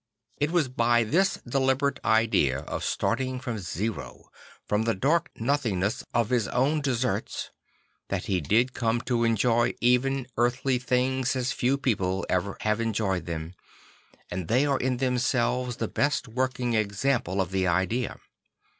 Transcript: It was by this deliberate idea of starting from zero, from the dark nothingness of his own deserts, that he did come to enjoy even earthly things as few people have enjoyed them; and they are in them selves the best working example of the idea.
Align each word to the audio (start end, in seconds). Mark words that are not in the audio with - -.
It 0.39 0.49
was 0.49 0.67
by 0.67 1.03
this 1.03 1.35
deliberate 1.47 1.99
idea 2.03 2.61
of 2.61 2.83
starting 2.83 3.39
from 3.39 3.59
zero, 3.59 4.31
from 4.67 4.81
the 4.85 4.95
dark 4.95 5.29
nothingness 5.35 6.03
of 6.11 6.31
his 6.31 6.47
own 6.47 6.81
deserts, 6.81 7.51
that 8.09 8.25
he 8.25 8.41
did 8.41 8.73
come 8.73 9.01
to 9.01 9.23
enjoy 9.23 9.75
even 9.79 10.25
earthly 10.37 10.79
things 10.79 11.35
as 11.35 11.51
few 11.51 11.77
people 11.77 12.25
have 12.61 12.81
enjoyed 12.81 13.27
them; 13.27 13.53
and 14.31 14.47
they 14.47 14.65
are 14.65 14.79
in 14.79 14.97
them 14.97 15.19
selves 15.19 15.75
the 15.75 15.87
best 15.87 16.27
working 16.27 16.73
example 16.73 17.39
of 17.39 17.51
the 17.51 17.67
idea. 17.67 18.17